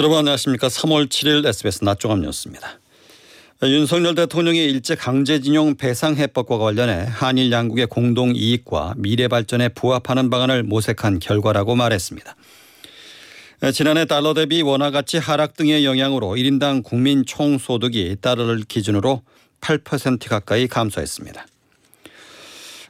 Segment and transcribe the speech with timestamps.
[0.00, 0.68] 여러분 안녕하십니까.
[0.68, 2.80] 3월 7일 SBS 낮종합 뉴스입니다.
[3.62, 10.62] 윤석열 대통령이 일제 강제징용 배상 해법과 관련해 한일 양국의 공동 이익과 미래 발전에 부합하는 방안을
[10.62, 12.34] 모색한 결과라고 말했습니다.
[13.74, 19.20] 지난해 달러 대비 원화 가치 하락 등의 영향으로 1인당 국민 총소득이 달러를 기준으로
[19.60, 21.46] 8% 가까이 감소했습니다.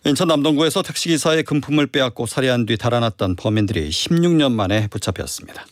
[0.04, 5.66] 인천 남동구에서 택시기사의 금품을 빼앗고 살해한 뒤 달아났던 범인들이 16년 만에 붙잡혔습니다.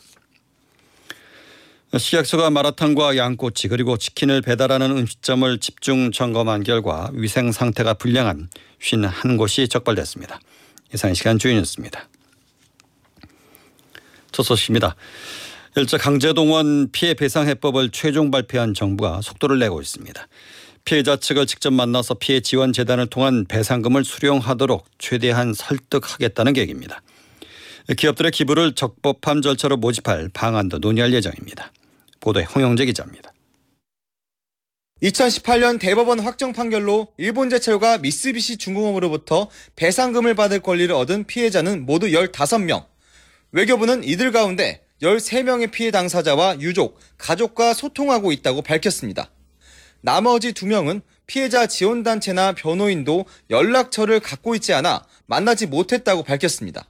[1.97, 10.39] 식약처가 마라탕과 양꼬치 그리고 치킨을 배달하는 음식점을 집중 점검한 결과 위생 상태가 불량한 51곳이 적발됐습니다.
[10.93, 12.07] 이상 시간 주인이었습니다.
[14.31, 14.95] 첫 소식입니다.
[15.75, 20.27] 일제 강제동원 피해 배상 해법을 최종 발표한 정부가 속도를 내고 있습니다.
[20.85, 27.01] 피해자 측을 직접 만나서 피해 지원 재단을 통한 배상금을 수령하도록 최대한 설득하겠다는 계획입니다.
[27.97, 31.71] 기업들의 기부를 적법한 절차로 모집할 방안도 논의할 예정입니다.
[32.19, 33.33] 보도에 홍영재 기자입니다.
[35.01, 42.85] 2018년 대법원 확정 판결로 일본 제철과 미쓰비시 중공업으로부터 배상금을 받을 권리를 얻은 피해자는 모두 15명.
[43.51, 49.31] 외교부는 이들 가운데 13명의 피해 당사자와 유족, 가족과 소통하고 있다고 밝혔습니다.
[50.01, 56.89] 나머지 2명은 피해자 지원단체나 변호인도 연락처를 갖고 있지 않아 만나지 못했다고 밝혔습니다.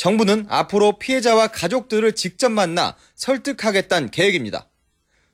[0.00, 4.66] 정부는 앞으로 피해자와 가족들을 직접 만나 설득하겠다는 계획입니다.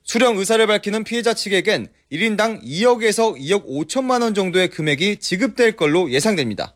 [0.03, 6.75] 수령 의사를 밝히는 피해자 측에겐 1인당 2억에서 2억 5천만 원 정도의 금액이 지급될 걸로 예상됩니다.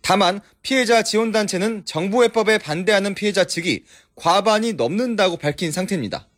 [0.00, 3.82] 다만 피해자 지원단체는 정부 해법에 반대하는 피해자 측이
[4.14, 6.28] 과반이 넘는다고 밝힌 상태입니다.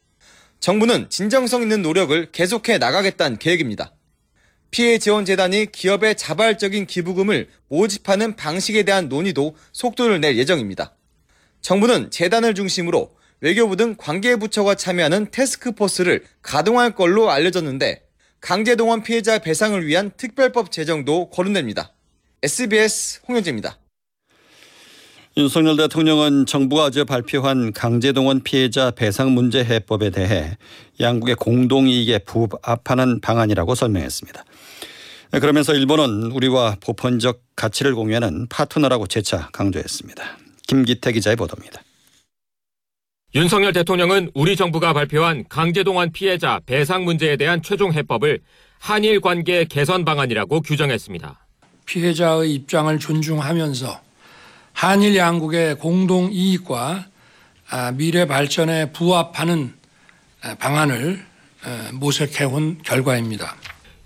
[0.61, 3.93] 정부는 진정성 있는 노력을 계속해 나가겠다는 계획입니다.
[4.71, 10.95] 피해 지원 재단이 기업의 자발적인 기부금을 모집하는 방식에 대한 논의도 속도를 낼 예정입니다.
[11.61, 18.03] 정부는 재단을 중심으로 외교부 등 관계 부처가 참여하는 테스크포스를 가동할 걸로 알려졌는데
[18.41, 21.93] 강제동원 피해자 배상을 위한 특별법 제정도 거론됩니다.
[22.43, 23.79] SBS 홍현재입니다.
[25.37, 30.57] 윤석열 대통령은 정부가 어제 발표한 강제동원 피해자 배상 문제 해법에 대해
[30.99, 34.45] 양국의 공동이익에 부합하는 방안이라고 설명했습니다.
[35.39, 40.23] 그러면서 일본은 우리와 보편적 가치를 공유하는 파트너라고 재차 강조했습니다.
[40.67, 41.83] 김기태 기자의 보도입니다.
[43.37, 48.41] 윤석열 대통령은 우리 정부가 발표한 강제동원 피해자 배상 문제에 대한 최종 해법을
[48.81, 51.39] 한일 관계 개선 방안이라고 규정했습니다.
[51.87, 54.01] 피해자의 입장을 존중하면서
[54.73, 57.07] 한일 양국의 공동 이익과
[57.69, 59.75] 아, 미래 발전에 부합하는
[60.43, 61.25] 아, 방안을
[61.93, 63.55] 모색해온 결과입니다.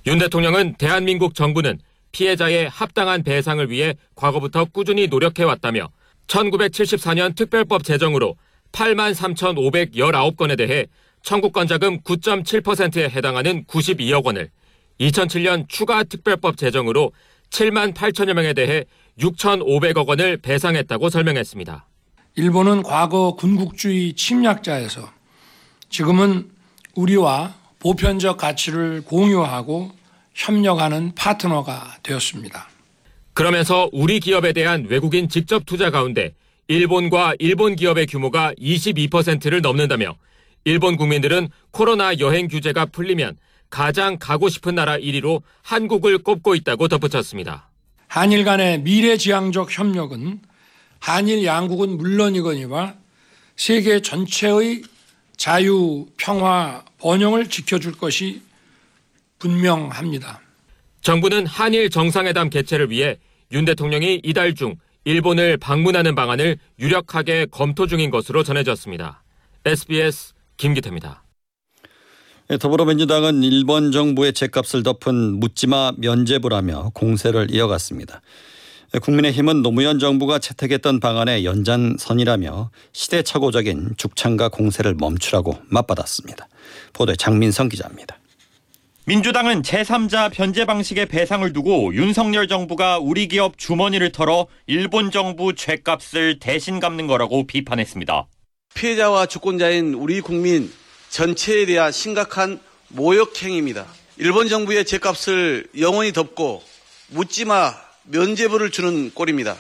[0.07, 1.79] 윤 대통령은 대한민국 정부는
[2.13, 5.89] 피해자의 합당한 배상을 위해 과거부터 꾸준히 노력해왔다며
[6.27, 8.37] 1974년 특별법 제정으로
[8.73, 10.87] 8만 3,519건에 대해
[11.23, 14.51] 청구권 자금 9.7%에 해당하는 92억 원을
[15.01, 17.13] 2007년 추가 특별법 제정으로
[17.49, 18.85] 7만 8천여 명에 대해
[19.19, 21.87] 6,500억 원을 배상했다고 설명했습니다.
[22.37, 25.09] 일본은 과거 군국주의 침략자에서
[25.89, 26.51] 지금은
[26.95, 27.55] 우리와
[27.85, 29.93] 보편적 가치를 공유하고
[30.33, 32.67] 협력하는 파트너가 되었습니다.
[33.35, 36.35] 그러면서 우리 기업에 대한 외국인 직접 투자 가운데
[36.67, 40.17] 일본과 일본 기업의 규모가 22%를 넘는다며
[40.65, 43.37] 일본 국민들은 코로나 여행 규제가 풀리면
[43.69, 47.69] 가장 가고 싶은 나라 1위로 한국을 꼽고 있다고 덧붙였습니다.
[48.09, 50.41] 한일 간의 미래지향적 협력은
[51.01, 52.95] 한일 양국은 물론이거니와
[53.57, 54.85] 세계 전체의
[55.37, 58.41] 자유, 평화, 번영을 지켜줄 것이
[59.39, 60.41] 분명합니다.
[61.03, 63.19] 정부는 한일 정상회담 개최를 위해
[63.53, 69.23] 윤 대통령이 이달 중 일본을 방문하는 방안을 유력하게 검토 중인 것으로 전해졌습니다.
[69.67, 71.23] SBS 김기태입니다.
[72.51, 78.23] 예, 더불어민주당은 일본 정부의 죗값을 덮은 묻지마 면제부라며 공세를 이어갔습니다.
[79.03, 86.49] 국민의힘은 노무현 정부가 채택했던 방안의 연장선이라며 시대착오적인 죽창과 공세를 멈추라고 맞받았습니다.
[86.93, 88.19] 보도에 장민성 기자입니다.
[89.07, 96.39] 민주당은 제3자 변제 방식의 배상을 두고 윤석열 정부가 우리 기업 주머니를 털어 일본 정부 죄값을
[96.39, 98.27] 대신 갚는 거라고 비판했습니다.
[98.75, 100.73] 피해자와 주권자인 우리 국민
[101.11, 102.59] 전체에 대한 심각한
[102.89, 103.87] 모욕행위입니다.
[104.17, 106.63] 일본 정부의 죄값을 영원히 덮고
[107.09, 107.75] 묻지마
[108.05, 109.57] 면제부를 주는 꼴입니다.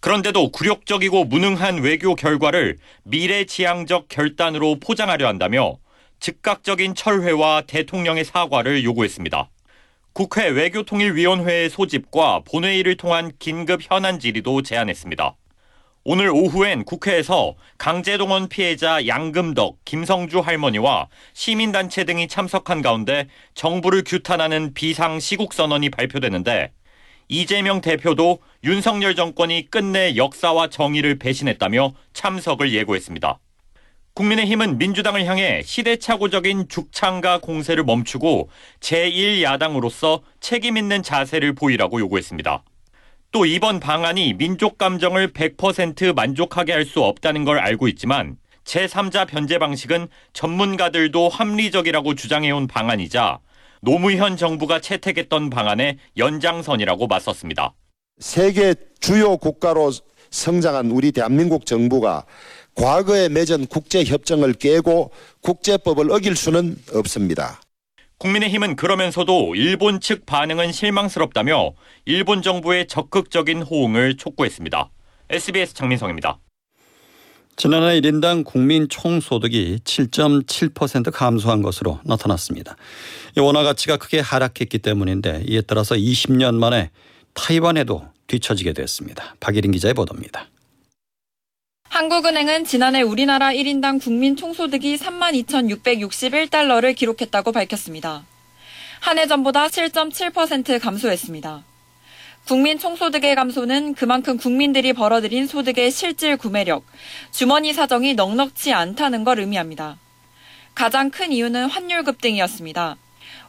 [0.00, 5.76] 그런데도 굴욕적이고 무능한 외교 결과를 미래지향적 결단으로 포장하려 한다며
[6.24, 9.50] 즉각적인 철회와 대통령의 사과를 요구했습니다.
[10.14, 15.36] 국회 외교통일위원회의 소집과 본회의를 통한 긴급 현안 질의도 제안했습니다.
[16.02, 25.20] 오늘 오후엔 국회에서 강제동원 피해자 양금덕, 김성주 할머니와 시민단체 등이 참석한 가운데 정부를 규탄하는 비상
[25.20, 26.72] 시국선언이 발표되는데
[27.28, 33.40] 이재명 대표도 윤석열 정권이 끝내 역사와 정의를 배신했다며 참석을 예고했습니다.
[34.14, 42.62] 국민의힘은 민주당을 향해 시대착오적인 죽창과 공세를 멈추고 제1야당으로서 책임 있는 자세를 보이라고 요구했습니다.
[43.32, 49.58] 또 이번 방안이 민족 감정을 100% 만족하게 할 수 없다는 걸 알고 있지만 제3자 변제
[49.58, 53.40] 방식은 전문가들도 합리적이라고 주장해온 방안이자
[53.80, 57.74] 노무현 정부가 채택했던 방안의 연장선이라고 맞섰습니다.
[58.20, 59.90] 세계 주요 국가로
[60.30, 62.24] 성장한 우리 대한민국 정부가
[62.74, 65.10] 과거에 맺은 국제 협정을 깨고
[65.40, 67.60] 국제법을 어길 수는 없습니다.
[68.18, 71.72] 국민의힘은 그러면서도 일본 측 반응은 실망스럽다며
[72.04, 74.90] 일본 정부의 적극적인 호응을 촉구했습니다.
[75.30, 76.38] SBS 장민성입니다.
[77.56, 82.76] 지난해 1인당 국민 총소득이 7.7% 감소한 것으로 나타났습니다.
[83.36, 86.90] 이 원화 가치가 크게 하락했기 때문인데 이에 따라서 20년 만에
[87.34, 89.36] 타이완에도 뒤처지게 됐습니다.
[89.38, 90.48] 박예린 기자의 보도입니다.
[92.04, 98.24] 한국은행은 지난해 우리나라 1인당 국민 총소득이 32,661달러를 기록했다고 밝혔습니다.
[99.00, 101.62] 한 해 전보다 7.7% 감소했습니다.
[102.46, 106.84] 국민 총소득의 감소는 그만큼 국민들이 벌어들인 소득의 실질 구매력,
[107.30, 109.96] 주머니 사정이 넉넉치 않다는 걸 의미합니다.
[110.74, 112.96] 가장 큰 이유는 환율 급등이었습니다.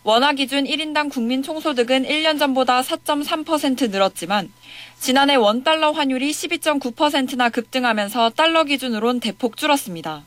[0.08, 4.54] 원화 기준 1인당 국민 총소득은 1년 전보다 4.3% 늘었지만
[5.00, 10.24] 지난해 원달러 환율이 12.9%나 급등하면서 달러 기준으론 대폭 줄었습니다.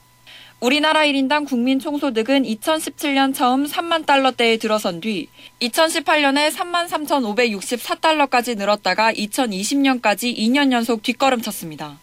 [0.59, 5.29] 우리나라 1인당 국민 총소득은 2017년 처음 3만 달러대에 들어선 뒤
[5.63, 12.01] 2018년에 3만 3,564달러까지 늘었다가 2020년까지 2년 연속 뒷걸음쳤습니다.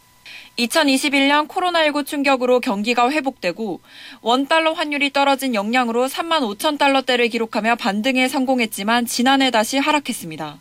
[0.57, 3.81] 2021년 코로나19 충격으로 경기가 회복되고
[4.21, 10.59] 원달러 환율이 떨어진 영향으로 3만 5천 달러대를 기록하며 반등에 성공했지만 지난해 다시 하락했습니다.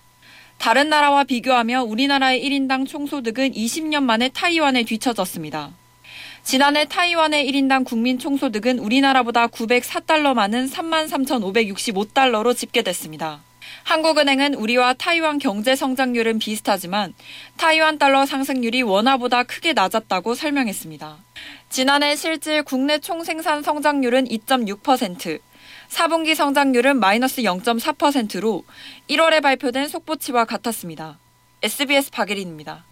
[0.59, 5.71] 다른 나라와 비교하며 우리나라의 1인당 총소득은 20년 만에 타이완에 뒤처졌습니다.
[6.43, 13.44] 지난해 타이완의 1인당 국민 총소득은 우리나라보다 904달러 많은 3만 3,565달러로 집계됐습니다.
[13.85, 17.15] 한국은행은 우리와 타이완 경제 성장률은 비슷하지만
[17.59, 21.19] 타이완 달러 상승률이 원화보다 크게 낮았다고 설명했습니다.
[21.69, 25.41] 지난해 실질 국내 총생산 성장률은 2.6%,
[25.89, 28.65] 4분기 성장률은 마이너스 0.4%로
[29.09, 31.19] 1월에 발표된 속보치와 같았습니다.
[31.63, 32.85] SBS 박예린입니다.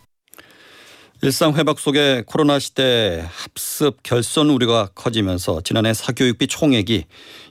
[1.24, 7.04] 일상 회복 속에 코로나 시대 합습 결손 우려가 커지면서 지난해 사교육비 총액이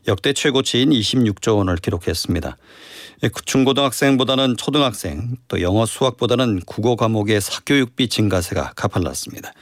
[0.10, 2.58] 역대 최고치인 26조 원을 기록했습니다.
[3.46, 9.54] 중고등학생보다는 초등학생 또 영어 수학보다는 국어 과목의 사교육비 증가세가 가팔랐습니다.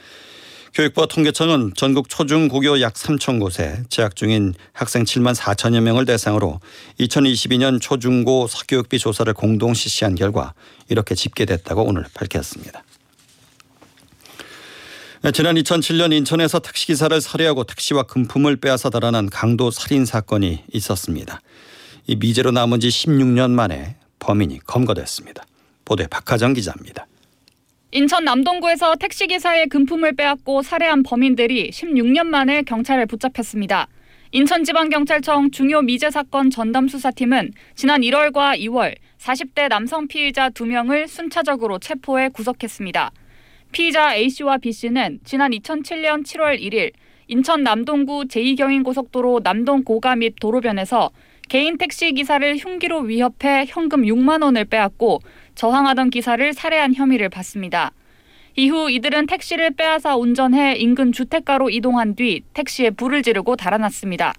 [0.74, 6.58] 교육부와 통계청은 전국 초중 고교 약 3천 곳에 재학 중인 학생 7만 4천여 명을 대상으로
[6.98, 10.54] 2022년 초중고 사교육비 조사를 공동 실시한 결과
[10.88, 12.82] 이렇게 집계됐다고 오늘 밝혔습니다.
[15.34, 21.42] 지난 2007년 인천에서 택시기사를 살해하고 택시와 금품을 빼앗아 달아난 강도 살인 사건이 있었습니다.
[22.06, 25.44] 이 미제로 남은 지 16년 만에 범인이 검거됐습니다.
[25.84, 27.06] 보도에 박하정 기자입니다.
[27.92, 33.88] 인천 남동구에서 택시기사의 금품을 빼앗고 살해한 범인들이 16년 만에 경찰에 붙잡혔습니다.
[34.32, 42.30] 인천지방경찰청 중요 미제 사건 전담 수사팀은 지난 1월과 2월 40대 남성 피의자 2명을 순차적으로 체포해
[42.30, 43.10] 구속했습니다.
[43.72, 46.92] 피의자 A씨와 B씨는 지난 2007년 7월 1일
[47.28, 51.10] 인천 남동구 제2경인고속도로 남동 고가 및 도로변에서
[51.48, 55.20] 개인 택시 기사를 흉기로 위협해 현금 6만 원을 빼앗고
[55.54, 57.92] 저항하던 기사를 살해한 혐의를 받습니다.
[58.56, 64.34] 이후 이들은 택시를 빼앗아 운전해 인근 주택가로 이동한 뒤 택시에 불을 지르고 달아났습니다.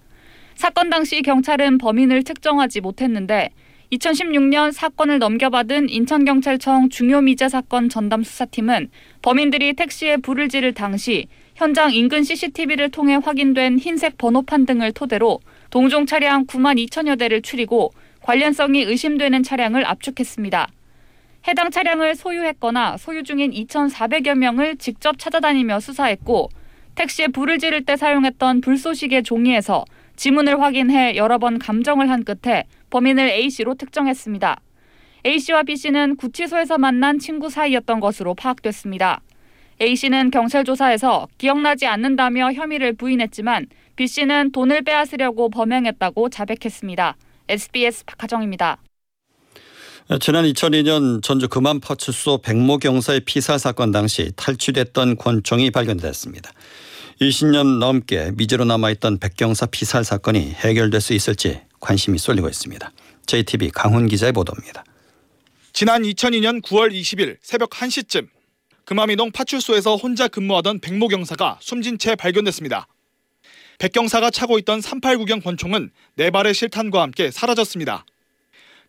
[0.54, 3.48] 사건 당시 경찰은 범인을 특정하지 못했는데
[3.92, 8.88] 2016년 사건을 넘겨받은 인천경찰청 중요미제 사건 전담 수사팀은
[9.20, 16.06] 범인들이 택시에 불을 지를 당시 현장 인근 CCTV를 통해 확인된 흰색 번호판 등을 토대로 동종
[16.06, 20.68] 차량 9만 2천여 대를 추리고 관련성이 의심되는 차량을 압축했습니다.
[21.48, 26.48] 해당 차량을 소유했거나 소유 중인 2,400여 명을 직접 찾아다니며 수사했고
[26.94, 29.84] 택시에 불을 지를 때 사용했던 불쏘시개 종이에서
[30.16, 34.60] 지문을 확인해 여러 번 감정을 한 끝에 범인을 A씨로 특정했습니다.
[35.24, 39.22] A씨와 B씨는 구치소에서 만난 친구 사이였던 것으로 파악됐습니다.
[39.80, 47.16] A씨는 경찰 조사에서 기억나지 않는다며 혐의를 부인했지만 B씨는 돈을 빼앗으려고 범행했다고 자백했습니다.
[47.48, 48.78] SBS 박하정입니다.
[50.20, 56.50] 지난 2002년 전주 금암파출소 백모 경사의 피살 사건 당시 탈취됐던 권총이 발견됐습니다.
[57.20, 62.90] 20년 넘게 미제로 남아있던 백경사 피살 사건이 해결될 수 있을지 관심이 쏠리고 있습니다.
[63.26, 64.84] JTB 강훈 기자의 보도입니다.
[65.72, 68.28] 지난 2002년 9월 20일 새벽 1시쯤
[68.84, 72.86] 금암이동 파출소에서 혼자 근무하던 백모 경사가 숨진 채 발견됐습니다.
[73.78, 78.04] 백 경사가 차고 있던 389경 권총은 네 발의 실탄과 함께 사라졌습니다.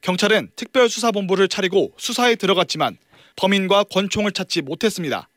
[0.01, 2.97] 경찰은 특별수사본부를 차리고 수사에 들어갔지만
[3.37, 5.29] 범인과 권총을 찾지 못했습니다.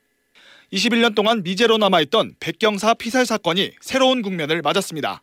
[0.73, 5.23] 21년 동안 미제로 남아있던 백경사 피살 사건이 새로운 국면을 맞았습니다.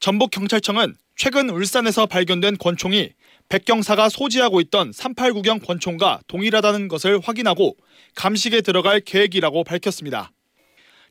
[0.00, 3.10] 전북경찰청은 최근 울산에서 발견된 권총이
[3.48, 7.76] 백경사가 소지하고 있던 389경 권총과 동일하다는 것을 확인하고
[8.16, 10.32] 감식에 들어갈 계획이라고 밝혔습니다.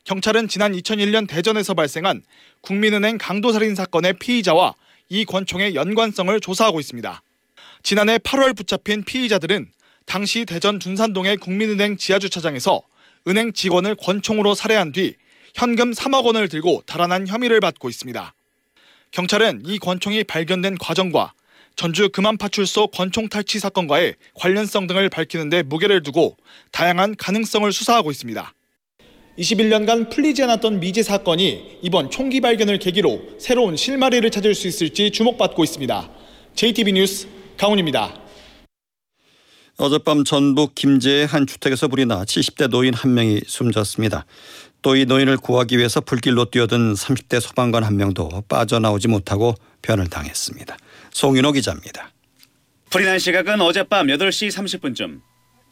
[0.04, 2.22] 경찰은 지난 2001년 대전에서 발생한
[2.60, 4.74] 국민은행 강도살인 사건의 피의자와
[5.08, 7.22] 이 권총의 연관성을 조사하고 있습니다.
[7.82, 9.70] 지난해 8월 붙잡힌 피의자들은
[10.04, 12.82] 당시 대전 둔산동의 국민은행 지하주차장에서
[13.26, 15.14] 은행 직원을 권총으로 살해한 뒤
[15.54, 18.34] 현금 3억 원을 들고 달아난 혐의를 받고 있습니다.
[19.14, 21.34] 경찰은 이 권총이 발견된 과정과
[21.76, 26.36] 전주 금암파출소 권총 탈취 사건과의 관련성 등을 밝히는 데 무게를 두고
[26.72, 28.52] 다양한 가능성을 수사하고 있습니다.
[29.38, 35.62] 21년간 풀리지 않았던 미제 사건이 이번 총기 발견을 계기로 새로운 실마리를 찾을 수 있을지 주목받고
[35.62, 36.10] 있습니다.
[36.56, 38.20] JTB 뉴스 강훈입니다.
[39.76, 44.26] 어젯밤 전북 김제의 한 주택에서 불이 나 70대 노인 한 명이 숨졌습니다.
[44.84, 50.76] 또 이 노인을 구하기 위해서 불길로 뛰어든 30대 소방관 한 명도 빠져나오지 못하고 변을 당했습니다.
[51.10, 52.10] 송윤호 기자입니다.
[52.90, 55.22] 불이 난 시각은 어젯밤 8시 30분쯤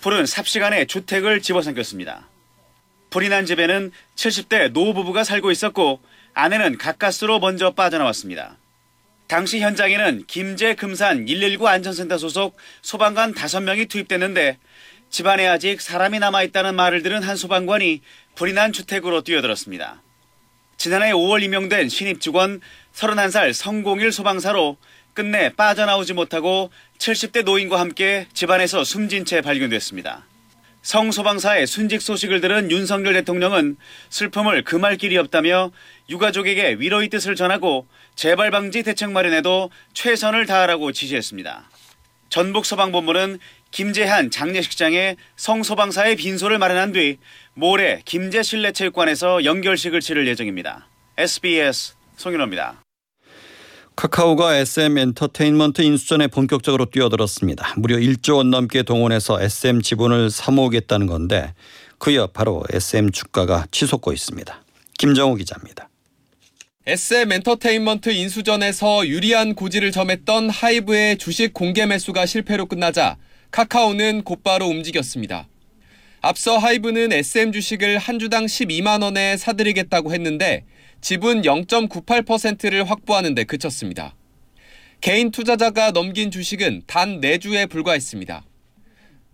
[0.00, 2.31] 불은 삽시간에 주택을 집어삼켰습니다.
[3.11, 6.00] 불이 난 집에는 70대 노부부가 살고 있었고
[6.33, 8.57] 아내는 가까스로 먼저 빠져나왔습니다.
[9.28, 14.59] 당시 현장에는 김제 금산 119 안전센터 소속 소방관 5명이 투입됐는데
[15.12, 18.00] 집안에 아직 사람이 남아있다는 말을 들은 한 소방관이
[18.35, 20.00] 불이 난 주택으로 뛰어들었습니다.
[20.78, 22.62] 지난해 5월 임명된 신입 직원
[22.95, 24.78] 31살 성공일 소방사로
[25.12, 30.25] 끝내 빠져나오지 못하고 70대 노인과 함께 집안에서 숨진 채 발견됐습니다.
[30.81, 33.76] 성 소방사의 순직 소식을 들은 윤석열 대통령은
[34.09, 35.73] 슬픔을 금할 길이 없다며
[36.09, 41.69] 유가족에게 위로의 뜻을 전하고 재발 방지 대책 마련에도 최선을 다하라고 지시했습니다.
[42.31, 43.38] 전북 소방본부는
[43.73, 47.17] 김재한 장례식장에 성소방사의 빈소를 마련한 뒤
[47.55, 50.88] 모레 김제 실내체육관에서 연결식을 치를 예정입니다.
[51.17, 52.83] SBS 송윤호입니다.
[53.97, 57.75] 카카오가 SM 엔터테인먼트 인수전에 본격적으로 뛰어들었습니다.
[57.76, 61.55] 무려 1조 원 넘게 동원해서 SM 지분을 사모으겠다는 건데
[61.99, 64.64] 그 이어 바로 SM 주가가 치솟고 있습니다.
[64.99, 65.88] 김정우 기자입니다.
[66.87, 73.17] SM 엔터테인먼트 인수전에서 유리한 고지를 점했던 하이브의 주식 공개 매수가 실패로 끝나자
[73.52, 75.47] 카카오는 곧바로 움직였습니다.
[76.23, 80.64] 앞서 하이브는 SM 주식을 한 주당 12만 원에 사들이겠다고 했는데
[81.02, 84.16] 지분 0.98%를 확보하는 데 그쳤습니다.
[85.02, 88.42] 개인 투자자가 넘긴 주식은 단 4주에 불과했습니다.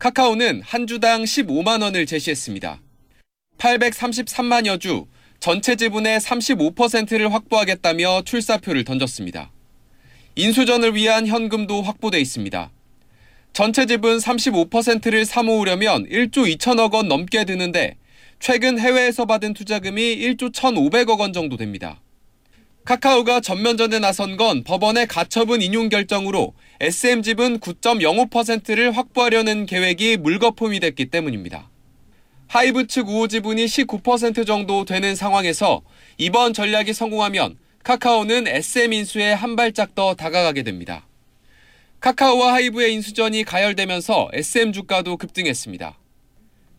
[0.01, 2.81] 카카오는 한 주당 15만 원을 제시했습니다.
[3.59, 5.07] 833만여 주,
[5.39, 9.53] 전체 지분의 35%를 확보하겠다며 출사표를 던졌습니다.
[10.35, 12.73] 인수전을 위한 현금도 확보돼 있습니다.
[13.59, 17.97] 전체 지분 35%를 사모으려면 1조 2천억 원 넘게 드는데
[18.39, 22.01] 최근 해외에서 받은 투자금이 1조 1,500억 원 정도 됩니다.
[22.85, 31.07] 카카오가 전면전에 나선 건 법원의 가처분 인용 결정으로 SM 지분 9.05%를 확보하려는 계획이 물거품이 됐기
[31.07, 31.69] 때문입니다.
[32.47, 35.83] 하이브 측 우호 지분이 19% 정도 되는 상황에서
[36.17, 41.08] 이번 전략이 성공하면 카카오는 SM 인수에 한 발짝 더 다가가게 됩니다.
[42.01, 45.99] 카카오와 하이브의 인수전이 가열되면서 SM 주가도 급등했습니다.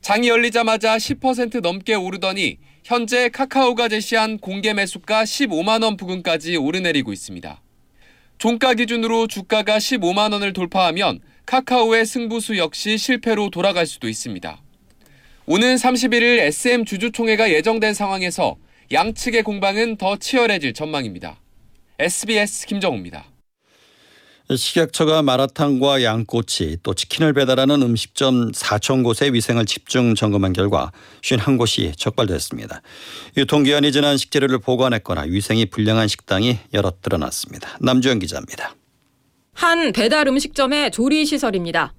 [0.02, 7.62] 장이 열리자마자 10% 넘게 오르더니 현재 카카오가 제시한 공개 매수가 15만 원 부근까지 오르내리고 있습니다.
[8.38, 14.62] 종가 기준으로 주가가 15만 원을 돌파하면 카카오의 승부수 역시 실패로 돌아갈 수도 있습니다.
[15.48, 18.56] 오는 31일 SM 주주총회가 예정된 상황에서
[18.94, 21.42] 양측의 공방은 더 치열해질 전망입니다.
[22.00, 23.26] SBS 김정우입니다.
[24.56, 30.92] 식약처가 마라탕과 양꼬치 또 치킨을 배달하는 음식점 4천 곳의 위생을 집중 점검한 결과
[31.22, 32.82] 51곳이 적발됐습니다.
[33.38, 37.78] 유통기한이 지난 식재료를 보관했거나 위생이 불량한 식당이 여럿 드러났습니다.
[37.80, 38.74] 남주현 기자입니다.
[39.54, 41.94] 한 배달 음식점의 조리 시설입니다.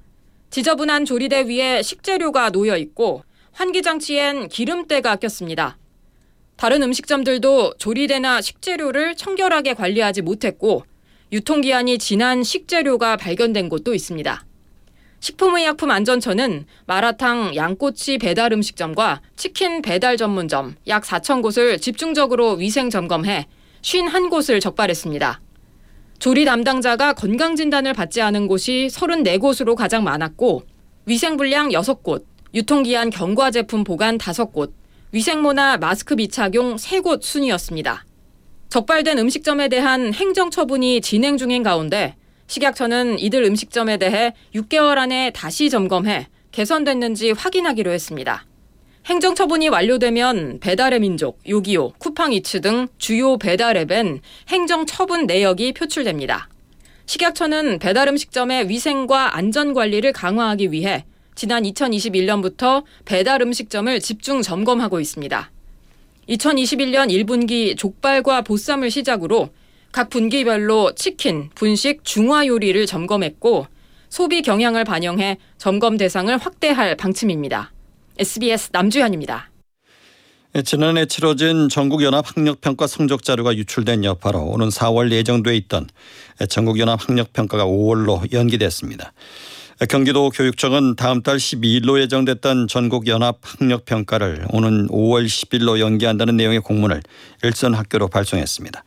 [0.50, 5.78] 지저분한 조리대 위에 식재료가 놓여 있고 환기장치엔 기름때가 꼈습니다.
[6.57, 10.85] 다른 음식점들도 조리대나 식재료를 청결하게 관리하지 못했고
[11.32, 14.44] 유통기한이 지난 식재료가 발견된 곳도 있습니다.
[15.20, 23.46] 식품의약품안전처는 마라탕, 양꼬치 배달 음식점과 치킨 배달 전문점 약 4천 곳을 집중적으로 위생 점검해
[23.82, 25.40] 51곳을 적발했습니다.
[26.18, 30.62] 조리 담당자가 건강 진단을 받지 않은 곳이 34곳으로 가장 많았고
[31.06, 34.72] 위생 불량 6곳, 유통기한 경과 제품 보관 5곳,
[35.12, 38.04] 위생모나 마스크 미착용 3곳 순이었습니다.
[38.70, 42.14] 적발된 음식점에 대한 행정 처분이 진행 중인 가운데
[42.46, 48.46] 식약처는 이들 음식점에 대해 6개월 안에 다시 점검해 개선됐는지 확인하기로 했습니다.
[49.06, 56.48] 행정 처분이 완료되면 배달의 민족, 요기요, 쿠팡이츠 등 주요 배달 앱엔 행정 처분 내역이 표출됩니다.
[57.06, 65.50] 식약처는 배달 음식점의 위생과 안전 관리를 강화하기 위해 지난 2021년부터 배달 음식점을 집중 점검하고 있습니다.
[66.30, 69.50] 2021년 1분기 족발과 보쌈을 시작으로
[69.90, 73.66] 각 분기별로 치킨, 분식, 중화 요리를 점검했고
[74.08, 77.72] 소비 경향을 반영해 점검 대상을 확대할 방침입니다.
[78.18, 79.50] SBS 남주현입니다.
[80.56, 85.88] 예, 지난해 치러진 전국연합학력평가 성적 자료가 유출된 여파로 오는 4월 예정돼 있던
[86.49, 89.12] 전국연합학력평가가 5월로 연기됐습니다.
[89.88, 96.60] 경기도 교육청은 다음 달 12일로 예정됐던 전국 연합 학력 평가를 오는 5월 10일로 연기한다는 내용의
[96.60, 97.02] 공문을
[97.42, 98.84] 일선 학교로 발송했습니다.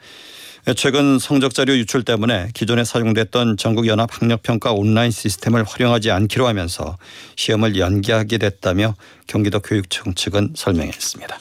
[0.75, 6.47] 최근 성적 자료 유출 때문에 기존에 사용됐던 전국 연합 학력 평가 온라인 시스템을 활용하지 않기로
[6.47, 6.97] 하면서
[7.37, 8.93] 시험을 연기하게 됐다며
[9.25, 11.39] 경기도 교육청 측은 설명했습니다.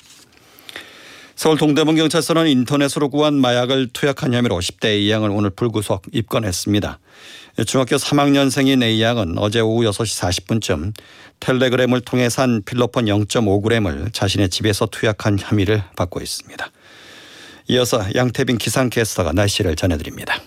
[1.42, 7.00] 서울 동대문 경찰서는 인터넷으로 구한 마약을 투약한 혐의로 10대 A양을 오늘 불구속 입건했습니다.
[7.66, 10.94] 중학교 3학년생인 A양은 어제 오후 6시 40분쯤
[11.40, 16.70] 텔레그램을 통해 산 필로폰 0.5g을 자신의 집에서 투약한 혐의를 받고 있습니다.
[17.70, 20.40] 이어서 양태빈 기상캐스터가 날씨를 전해드립니다.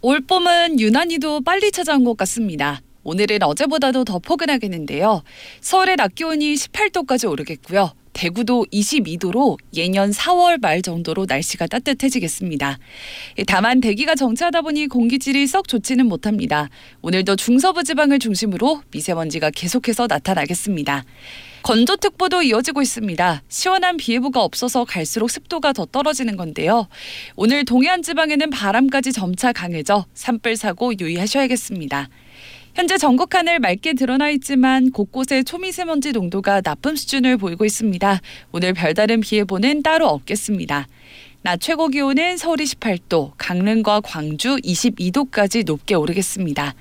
[0.00, 2.80] 올 봄은 유난히도 빨리 찾아온 것 같습니다.
[3.04, 5.22] 오늘은 어제보다도 더 포근하겠는데요.
[5.60, 8.01] 서울의 낮 기온이 18도까지 오르겠고요.
[8.12, 12.78] 대구도 22도로 예년 4월 말 정도로 날씨가 따뜻해지겠습니다.
[13.46, 16.68] 다만 대기가 정체하다 보니 공기질이 썩 좋지는 못합니다.
[17.02, 21.04] 오늘도 중서부 지방을 중심으로 미세먼지가 계속해서 나타나겠습니다.
[21.62, 23.42] 건조특보도 이어지고 있습니다.
[23.48, 26.88] 시원한 비 예보가 없어서 갈수록 습도가 더 떨어지는 건데요.
[27.36, 32.08] 오늘 동해안 지방에는 바람까지 점차 강해져 산불 사고 유의하셔야겠습니다.
[32.74, 38.20] 현재 전국 하늘 맑게 드러나 있지만 곳곳에 초미세먼지 농도가 나쁨 수준을 보이고 있습니다.
[38.50, 40.86] 오늘 별다른 비 예보는 따로 없겠습니다.
[41.42, 46.74] 낮 최고 기온은 서울이 18도, 강릉과 광주 22도까지 높게 오르겠습니다.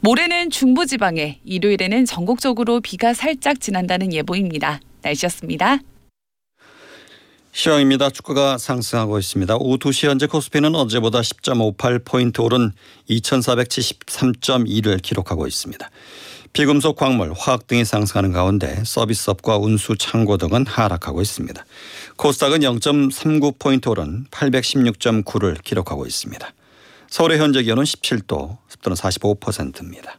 [0.00, 4.80] 모레는 중부지방에, 일요일에는 전국적으로 비가 살짝 지난다는 예보입니다.
[5.02, 5.78] 날씨였습니다.
[7.52, 8.08] 시황입니다.
[8.08, 9.56] 주가가 상승하고 있습니다.
[9.60, 12.72] 오후 2시 현재 코스피는 어제보다 10.58포인트 오른
[13.10, 15.90] 2473.2를 기록하고 있습니다.
[16.54, 21.64] 비금속, 광물, 화학 등이 상승하는 가운데 서비스업과 운수, 창고 등은 하락하고 있습니다.
[22.16, 26.52] 코스닥은 0.39포인트 오른 816.9를 기록하고 있습니다.
[27.10, 30.18] 서울의 현재 기온은 17도, 습도는 45%입니다.